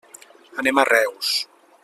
Anem 0.63 0.81
a 0.83 0.87
Reus. 0.91 1.31